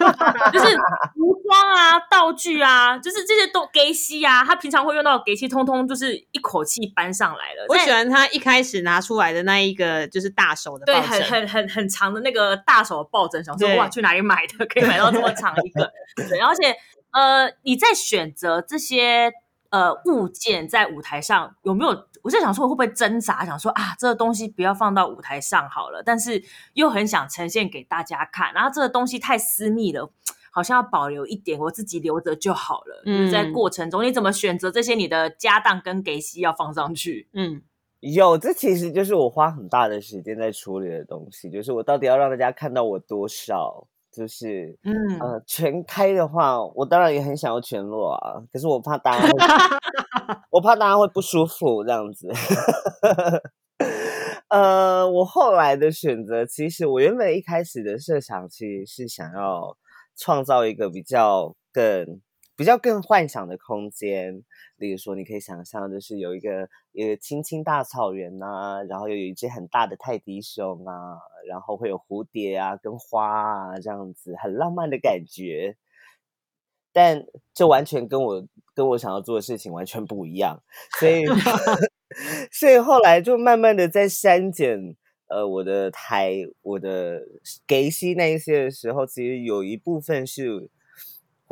[0.50, 7.66] 就是服装啊、道具啊，就是这些都给西啊，他平常会用到给西，通通就是一口气搬上来了。
[7.68, 15.92] 我喜欢他一开始拿出来的那一个就是大手的，对，很很很很长的那个大手抱枕，想说哇，去哪里买的，可以买到这么长一个？
[16.30, 16.74] 对，而且。
[17.12, 19.32] 呃，你在选择这些
[19.70, 22.06] 呃物件在舞台上有没有？
[22.22, 26.40] 我在想说，我会不会挣扎，想说啊，这个东西不要放到舞台上好了，但是
[26.74, 30.08] 又很想呈现给大家看，然后这个东西太私密了，
[30.52, 33.02] 好像要保留一点，我自己留着就好了。
[33.06, 34.94] 嗯，在过程中你怎么选择这些？
[34.94, 37.28] 你的家当跟给息要放上去？
[37.32, 37.62] 嗯，
[37.98, 43.88] 有，这其实就是我花很大的时间在处理的东西，就是我到底要让大家看到我多少。
[44.12, 49.32] 就是，嗯，呃，全开的话，我当然也很想要全裸啊，可是我怕大家会，
[50.50, 52.30] 我怕大家会不舒服这样子。
[54.48, 59.76] 呃，我后来的选择，其实我原本一开始的设想，其实是想要
[60.16, 62.20] 创造一个比较更。
[62.62, 64.44] 比较更幻想的空间，
[64.76, 75.76] 例如说，你可以想象，就是有一个一个青青大草原呐，然后又有一只很大的泰迪熊啊，然后会有蝴蝶啊跟花啊这样子，很浪漫的感觉。
[76.92, 78.46] 但这完全跟我
[78.76, 80.62] 跟我想要做的事情完全不一样，
[81.00, 81.24] 所以
[82.52, 84.94] 所以后来就慢慢的在删减
[85.26, 87.22] 呃我的台我的
[87.66, 90.70] 给戏那一些的时候，其实有一部分是。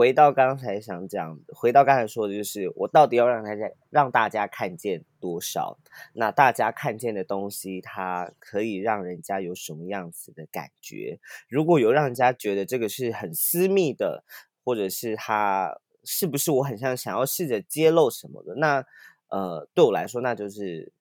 [0.01, 5.77] 回到刚才想讲，回到刚才说的，就是我到底要让大家让大家看见多少？
[6.15, 11.21] 那大家看见的东西，它可以让人家有什么样子的感觉？
[11.51, 14.25] 如果有让人家觉得这个是很私密的，
[14.65, 18.55] 或者是他是不是我很像想要试着揭露什么的？
[18.55, 18.83] 那
[19.29, 20.95] 呃，对我来说，那就是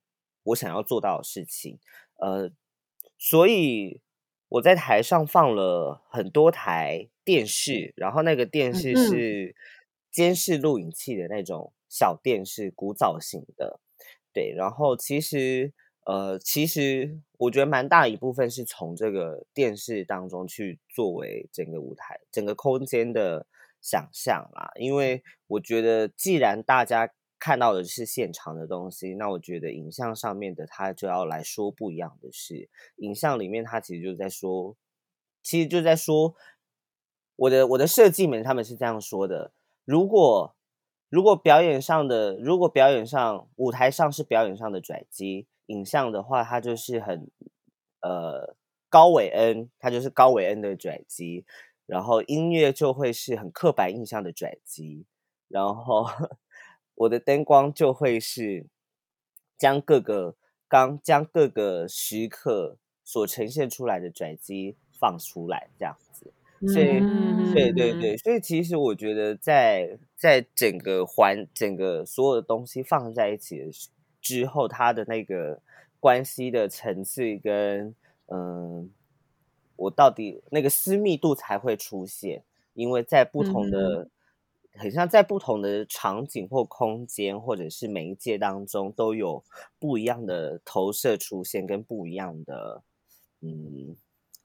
[0.44, 1.80] 我想要做到的事情。
[2.18, 2.52] 呃，
[3.18, 4.02] 所以
[4.50, 7.08] 我在台上放了很多台。
[7.26, 9.56] 电视，然后那个电视是
[10.10, 13.80] 监视录影器的那种小电视，古早型的。
[14.34, 15.72] 对，然后其实
[16.08, 23.46] 呃，其实我觉得蛮大一部分是从这个电视当中去作为整个舞台、整个空间的
[23.80, 24.72] 想象啦。
[24.78, 32.70] 因为我觉得，既然大家看到的是现场的东西，那我觉得影像上面的他就要来说不一样的事。
[32.98, 34.76] 影像里面他其实就在说，
[35.42, 36.36] 其实就在说。
[37.42, 39.54] 我的我的设计们他们是这样说的：
[39.86, 40.58] 如果
[41.08, 47.32] 如果表演上的如果表演上舞台上是表演上的拽机，影像的话，它就是很
[48.02, 48.58] 呃
[48.90, 51.46] 高伟恩，它就是高伟恩的拽机，
[51.86, 55.06] 然后音乐就会是很刻板印象的拽机，
[55.48, 56.06] 然后
[57.00, 58.66] 我的灯光就会是
[59.58, 60.36] 将各个
[60.68, 66.32] 刚将各个时刻所呈现出来的转机放出来，这样子。
[66.74, 67.00] 所以，
[67.54, 73.72] 对对对，所以其实我觉得，在在整个环、整个所有的东西放在一起的
[74.20, 75.62] 之后，它的那个
[76.02, 77.96] 关系的层次跟
[78.28, 78.92] 嗯，
[79.78, 82.44] 我到底那个私密度才会出现，
[82.74, 84.10] 因为在不同的，
[84.74, 89.44] 很像在不同的场景或空间或者是媒介当中，都有
[89.80, 92.84] 不一样的投射出现，跟不一样的
[93.42, 93.96] 嗯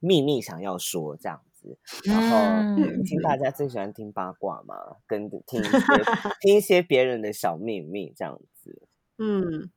[0.01, 1.79] 秘密想要说这样子。
[2.05, 4.75] 然后听大家最喜欢听八卦嘛，
[5.07, 5.81] 跟听一些
[6.41, 8.83] 听一些别人的小秘密这样子。
[9.17, 9.71] 嗯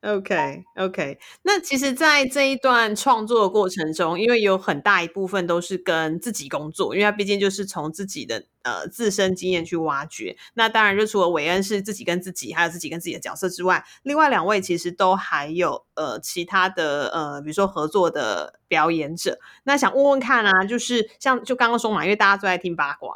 [0.00, 1.20] ，OK OK。
[1.42, 10.36] 那其实，在这一段创作的过程中，因为有很大一部分都是跟自己工作，因为他毕竟就是从自己的呃自身经验去挖掘。
[10.54, 19.38] 那当然，就除了韦恩是自己跟自己，还有自己跟自己的角色之外，另外两位其实都还有呃其他的呃，比如说合作的表演者。
[19.64, 23.14] 那想问问看啊，就是像就刚刚说嘛，因为大家都在听八卦，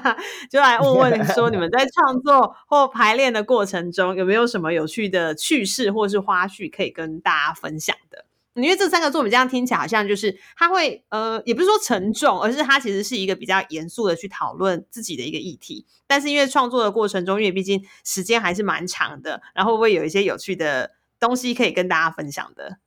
[0.50, 8.25] 就来问问说，你们在创作或排练的过程中，有没有什么有趣的趣事或是花絮可以跟大家分享的？
[8.56, 15.86] 因为这三个作品这样听起来好像就是他会呃，也不是说沉重，而是他其实是一个比较严肃的去讨论自己的一个议题。
[16.06, 22.78] 但是因为创作的过程中，因为毕竟时间还是蛮长的，然后会不会有一些有趣的东西可以跟大家分享的？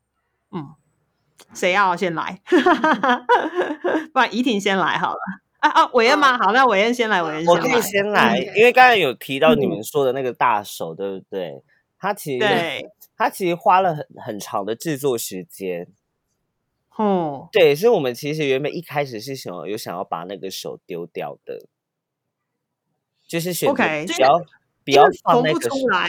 [0.52, 0.70] 嗯，
[1.54, 2.42] 谁要先来？
[4.12, 5.20] 不然怡婷先来好了。
[5.60, 6.38] 啊啊，韦恩吗？
[6.38, 11.62] 好，那韦恩先来，韦恩我可以先来，因为刚才有提到你们说的那个大手，对不对？
[12.00, 12.48] 他其实
[13.20, 13.26] 对。
[13.26, 15.88] 他其实花了很很长的制作时间，
[16.96, 21.68] 哦，对，所以我们其实原本一开始是想有想要把那个手丢掉的，
[23.28, 24.42] 就是选择比较
[24.86, 26.08] 比较放那个出来，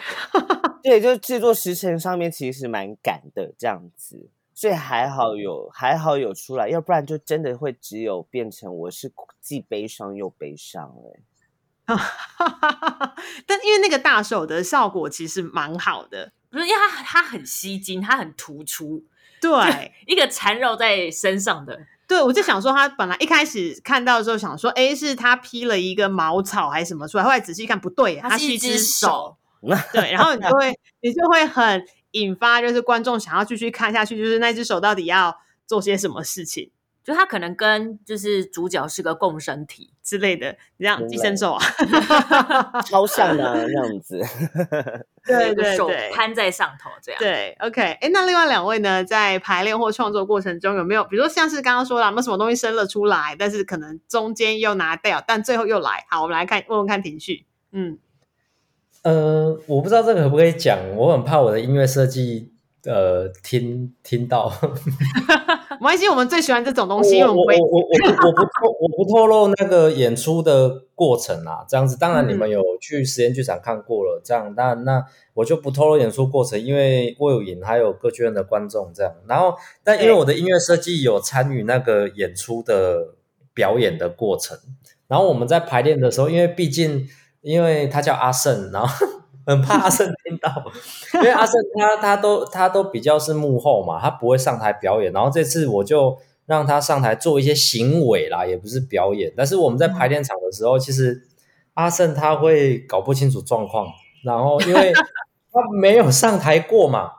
[0.82, 9.12] 对，就制作时程上面其实蛮赶的这样子，所以还好有还好有出来，要不然就真的会只有变成我是
[9.42, 11.20] 既悲伤又悲伤哎。
[13.46, 19.04] 但因为那个大手的效果其实蛮好的，不是因为它它很吸睛，它很突出，
[19.40, 21.86] 对，一个缠绕在身上的。
[22.06, 27.22] 对，我就想说，他本来一开始看到的时候想说，哎，是他披了一个茅草还是什么出来？
[27.22, 29.36] 后来仔细看不对，它是一只手。
[29.92, 35.38] 对，然后你就会你就会很引发，就是观众想要继续看下去，就是那只手到底要
[35.68, 36.72] 做些什么事情。
[37.02, 41.62] 就他可能跟就是主角是个共生体之类的，这样寄生兽啊，
[42.82, 44.20] 超像的这样子，
[45.26, 47.18] 对对手攀在上头这样。
[47.18, 56.04] 对，OK，哎，那另外两位呢，在排练或创作过程中有没有，比如说像是刚刚说了，有没有什么东西生了出来，但是可能中间又拿掉，但最后又来？
[56.10, 57.46] 好，我们来看问问看庭旭。
[57.72, 57.98] 嗯，
[59.02, 62.49] 呃，我不知道这个可不可以讲，我很怕我的音乐设计。
[62.84, 64.50] 呃，听听到，
[65.80, 67.20] 没关系，我们最喜欢这种东西。
[67.22, 71.98] 我我我我我不透我不透露那个演出的过程啊，这样子。
[71.98, 75.04] 当然你们有去实验剧场看过了，这样那那
[75.34, 79.12] 我就不透露演出过程，因为魏有影还有歌剧院的观众这样。
[79.26, 79.54] 然后，
[79.84, 83.14] 但因为我的音乐设计有参与那个演出的
[83.52, 84.56] 表演的过程，
[85.06, 87.06] 然后我们在排练的时候，因为毕竟
[87.42, 89.06] 因为他叫阿胜，然后。
[89.50, 90.64] 很怕阿胜听到，
[91.14, 95.12] 因为阿胜他他都他都比较是幕后嘛，他不会上台表演。
[95.12, 99.32] 然后这次我就让他上台做一些行为啦，也不是表演。
[99.36, 101.22] 但是我们在排练场的时候，其实
[101.74, 103.88] 阿胜他会搞不清楚状况，
[104.24, 107.10] 然后因为他没有上台过嘛，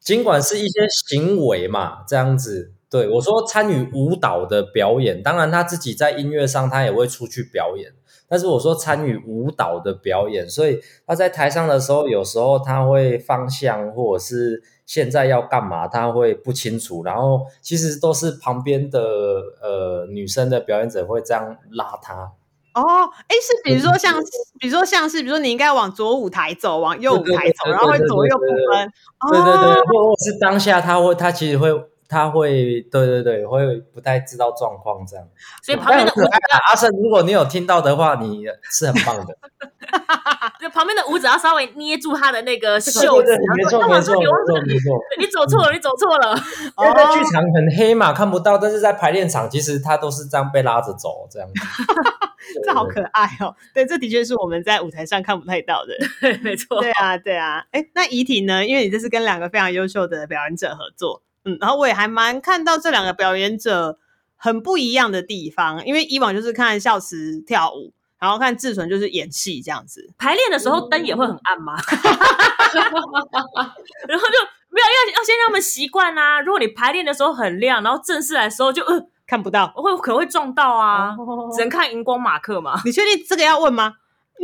[0.00, 2.72] 尽管是一些行为嘛，这样子。
[2.88, 7.92] 对我说参与舞蹈的表演，当然他自己在音乐上他也会出去表演。
[8.28, 17.02] 但是我说参与舞蹈的表演，所以他在台上的时候，有时候他会方向或者是现在要干嘛，他会不清楚。
[17.04, 19.00] 然后其实都是旁边的
[19.62, 22.32] 呃女生的表演者会这样拉他。
[22.74, 22.82] 哦，
[23.28, 24.14] 哎，是比如说像，
[24.60, 28.92] 比如说像是，比如说你应该往左舞台走，往右舞台走，然后会左右不分。
[29.30, 31.70] 对对对，或者是当下他会，他其实会。
[32.08, 35.26] 他会，对对对，会不太知道状况这样，
[35.62, 36.30] 所以旁边的舞者
[36.68, 39.36] 阿胜，如果你有听到的话，你是很棒的。
[40.60, 44.98] 就旁边的舞者要稍微捏住他的那个袖子，没错没错没错没错。
[45.18, 46.34] 你走错了，你走错了。
[46.78, 51.48] 因为在剧场很黑嘛，看不到，但是在排练场，其实他都是这样被拉着走这样。
[52.64, 53.54] 这好可爱哦！
[53.74, 55.94] 对，这的确是我们在舞台上看不太到的。
[56.20, 56.80] 对，没错。
[56.80, 57.64] 对啊，对啊。
[57.72, 58.64] 哎，那怡婷呢？
[58.64, 61.22] 因为你这是跟两个非常优秀的表演者合作。
[61.46, 63.98] 嗯，然后我也还蛮看到这两个表演者
[64.36, 70.12] 很不一样的地方，因为以往就是看孝慈跳舞，然后看志纯就是演戏这样子。
[70.18, 71.76] 排练的时候灯也会很暗吗？
[72.74, 74.34] 然后就
[74.68, 76.40] 没有要要先让他们习惯啊。
[76.40, 81.16] 如果你排练的时候很亮，然后正式来的时候就呃看不到，会可能会撞到啊，
[81.54, 82.80] 只能看荧光马克嘛。
[82.84, 83.94] 你确定这个要问吗？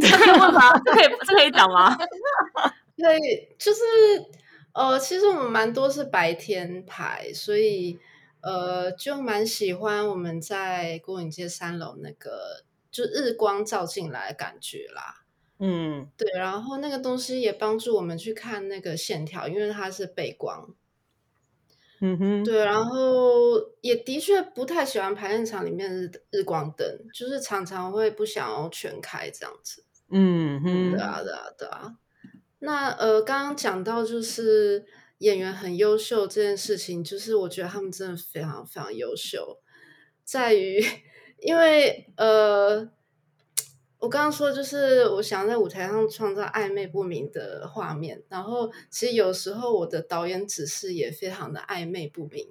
[0.01, 0.73] 这可以问吗？
[0.85, 1.99] 这可以这可以讲吗？
[2.97, 3.81] 对，就是。
[4.73, 7.99] 呃，其实我们蛮多是白天排，所以
[8.41, 15.25] 呃，就蛮喜欢我们在郭影街三楼那个，就日光照进来感觉啦。
[15.59, 20.75] 嗯，对，然后那个东西也帮助我们去看那个线条，因为它是背光。
[22.01, 22.97] 嗯哼，对，然后
[23.81, 29.85] 也的确不太喜欢排练场里面日日光灯，就是常常会不想要全开这样子。
[30.11, 31.95] 嗯哼，对啊，对啊，对啊。
[32.65, 34.87] 那呃，刚刚讲到就是
[35.19, 39.59] 演员很优秀这件事情，就是我觉得他们真的非常非常优秀，
[40.25, 40.81] 在于
[41.41, 42.89] 因为呃，
[43.99, 52.49] 我刚刚说，就是我想在舞台上创造暧昧不明的画面，然后其实有时候我的导演指示也非常的暧昧不明，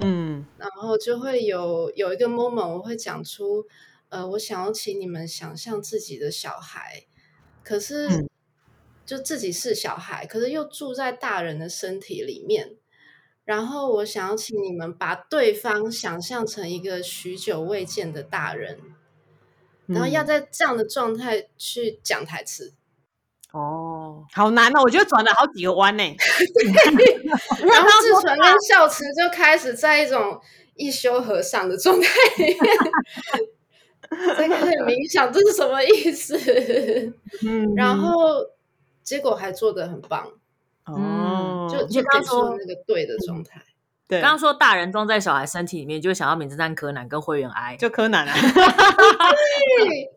[0.00, 3.66] 嗯，然后就会有有一个 moment，我会讲出，
[4.10, 7.06] 呃，我想要请你们想象自己的小孩，
[7.62, 8.29] 可是嗯
[9.10, 12.76] 就自己是小孩，可是又住在大人的身体里面，
[13.44, 18.78] 然后我想要请你们把对方想象成一个许久未见的大人。
[19.88, 22.72] 然后要嗯在这样的状态去讲台词，
[23.52, 26.04] 哦，好难哦，我觉得转了好几个弯呢。
[27.66, 30.40] 然后志纯跟孝慈就开始在一种
[30.76, 32.08] 一休和尚的状态
[32.38, 36.38] 里面， 在开始冥想，这是什么意思？
[37.44, 38.46] 嗯然后
[39.02, 40.30] 结果还做的很棒，
[40.86, 43.62] 哦，就你就刚刚说那个对的状态。
[44.06, 47.76] 对，刚刚说大人装在小孩身体里面，就会想要名侦探柯南跟灰原哀。
[47.76, 48.34] 就柯南啊，
[49.78, 50.10] 对，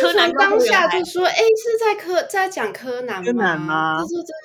[0.00, 4.02] 柯南当下就说：“哎，是在柯在讲柯南柯南吗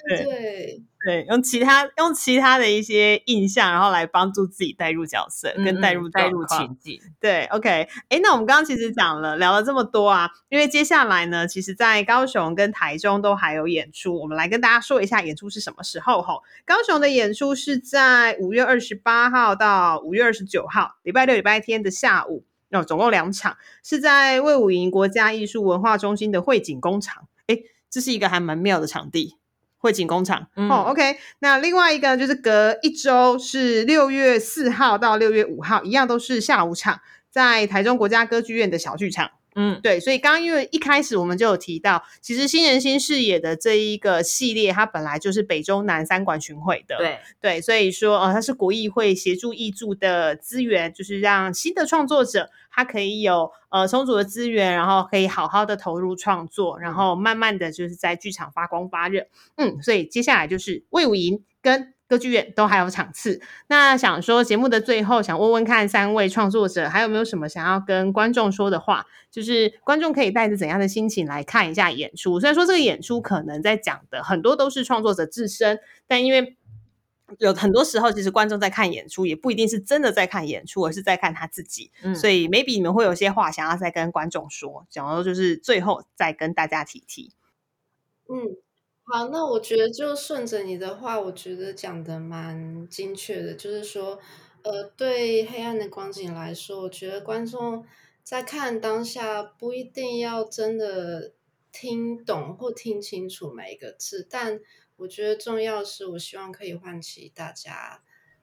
[0.08, 7.00] 对对对对对，用其他用其他的一些印象，然后来帮助自己带入角色，跟带入带入情境。
[7.20, 16.42] 对，OK，哎，那我们刚刚其实讲了聊了这么多啊，因为接下来呢，其实在高雄跟台中都还有演出，我们来跟大家说一下演出是什么时候吼。
[16.66, 27.28] 高雄的演出是在五月二十八号到五月二十九号，礼拜六、礼拜天的下午，哦，总共两场，是在魏武营国家艺术文化中心的汇景工厂。
[27.48, 27.58] 哎，
[27.90, 29.38] 这是一个还蛮妙的场地。
[29.78, 31.18] 汇景工厂、嗯哦，OK。
[31.40, 39.30] 那另外一个就是隔一周是六月四号到六月五号，一样都是下午场，在台中国家歌剧院的小剧场。
[39.56, 46.98] 嗯，对，所以刚刚因为一开始我们就有提到，其实新人新视野的这一个系列，它本来就是北中南三馆巡回的。
[46.98, 59.26] 对，对，所以说呃，它是国艺会协助译著的资源，就是让新的创作者他可以有呃充足的资源，然后可以好好的投入创作，然后慢慢的就是在剧场发光发热。
[59.56, 63.42] 嗯，所以接下来就是魏武营跟歌剧院都还有场次。
[63.68, 69.06] 那想说节目的最后，想问问看三位创作者还有没有什么想要跟观众说的话？
[69.32, 72.40] 就是观众可以带着怎样的心情来看一下演出？
[72.40, 76.56] 虽然说这个演出可能在讲的很多都是创作者自身，但因为
[77.40, 81.92] 有很多时候，其实观众在看演出，也不一定是真的在看演出，而是在看他自己。
[82.04, 87.34] 嗯所以 maybe 你们会有些话想要再跟观众说，想要就是最后再跟大家提提。
[88.30, 88.56] 嗯，
[89.08, 94.20] 好，那我觉得就顺着你的话，我觉得讲的蛮精确的，就是说，
[94.64, 97.86] 呃，对黑暗的光景来说，我觉得观众
[98.24, 101.34] 在看当下不一定要真的
[101.72, 104.60] 听懂或听清楚每一个字，但
[104.96, 108.02] 我觉得重要的是，我希望可以唤起大家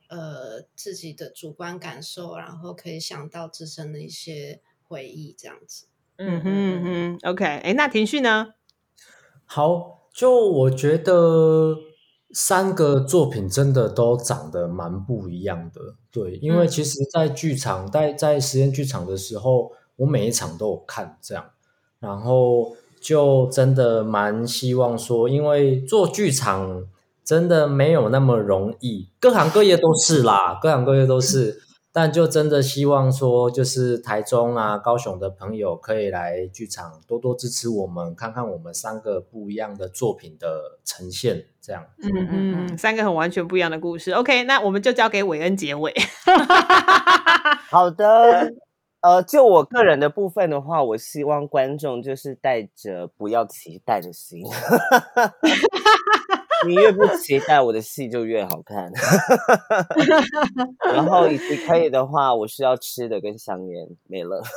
[0.09, 5.87] 呃自己的主观感受，然后可以想到自身的一些回忆，这样子。
[6.19, 8.55] 嗯哼嗯哼，OK，哎，那庭旭呢？
[9.45, 11.77] 好，就我觉得
[12.33, 15.81] 三个作品真的都长得蛮不一样的。
[16.11, 21.45] 对，因为嗯其实，在剧场，在在实验剧场的时候，我每一场都有看这样，
[21.99, 26.85] 然后就真的蛮希望说，因为做剧场
[27.25, 31.63] 真的没有那么容易，各行各业都是啦，各行各业都是。
[31.95, 41.85] 但就真的希望说，就是台中啊、高雄的朋友可以来剧场多多支持我们，看看我们三个不一样的作品的呈现，这样。
[42.03, 44.13] 嗯嗯嗯嗯，三个很完全不一样的故事。
[44.13, 45.95] OK，那我们就交给韦恩结尾。
[47.69, 48.55] 好的，
[49.03, 54.43] 呃，就我个人的部分的话，我希望观众就是带着不要期待的心，
[56.67, 58.91] 你越不期待，我的戏就越好看。
[60.93, 64.43] 然后以及可以的话，我需要吃的跟香烟没了。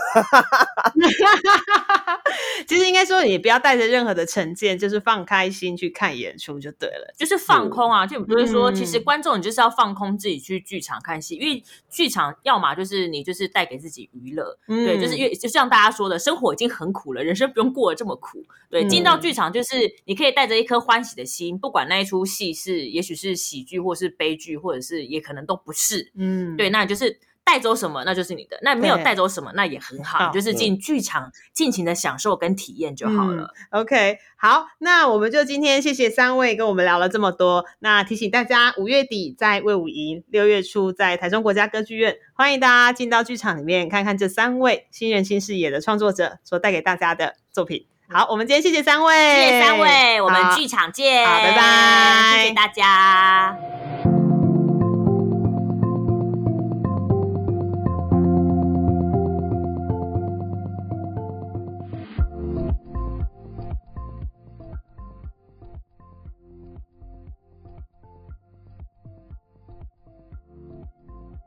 [2.67, 7.13] 其实应该说，你不要带着任何的成见，就是放开心去看演出就对了。
[7.17, 18.43] 就是放空啊，就不是说，其实嗯观众你就是要放空自己去剧场看戏，因为剧场要么就是你就是带给自己娱乐，对，就是嗯因为就像大家说的，生活已经很苦了，人生不用过得这么苦。
[18.69, 19.75] 对，进到嗯剧场就是
[20.05, 26.11] 你可以带着一颗欢喜的心，不管那一出戏是也许是喜剧，或是悲剧，或者是也可能都不是。
[26.15, 33.53] 嗯，对，那就是带走什么，那就是你的；那没有带走什么，那也很好，就是进剧场尽情的享受跟体验就好了。
[33.69, 37.63] OK，好，那我们就今天谢谢三位跟我们聊了这么多。
[37.79, 47.85] 那提醒大家，五月底在魏武营，六月初在台中国家歌剧院，欢迎大家进到剧场里面看看这三位新人新视野的创作者所带给大家的作品。
[48.15, 52.37] 好，我们今天谢谢三位，谢谢三位，我们剧场见，好拜拜。
[52.37, 53.57] 谢谢大家。